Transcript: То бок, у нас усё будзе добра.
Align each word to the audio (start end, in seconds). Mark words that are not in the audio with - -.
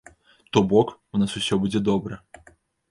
То 0.51 0.63
бок, 0.71 0.95
у 1.13 1.21
нас 1.23 1.37
усё 1.43 1.63
будзе 1.65 1.85
добра. 1.93 2.23